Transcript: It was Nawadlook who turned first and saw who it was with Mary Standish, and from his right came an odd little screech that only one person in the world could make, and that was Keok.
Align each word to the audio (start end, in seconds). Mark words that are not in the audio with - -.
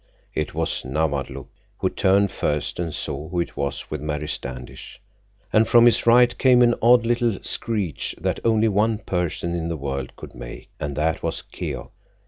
It 0.33 0.55
was 0.55 0.83
Nawadlook 0.83 1.47
who 1.77 1.87
turned 1.91 2.31
first 2.31 2.79
and 2.79 2.91
saw 2.91 3.29
who 3.29 3.39
it 3.39 3.55
was 3.55 3.91
with 3.91 4.01
Mary 4.01 4.27
Standish, 4.27 4.99
and 5.53 5.67
from 5.67 5.85
his 5.85 6.07
right 6.07 6.35
came 6.39 6.63
an 6.63 6.73
odd 6.81 7.05
little 7.05 7.37
screech 7.43 8.15
that 8.19 8.39
only 8.43 8.67
one 8.67 8.97
person 8.97 9.53
in 9.53 9.69
the 9.69 9.77
world 9.77 10.15
could 10.15 10.33
make, 10.33 10.69
and 10.79 10.95
that 10.95 11.21
was 11.21 11.43
Keok. 11.43 11.91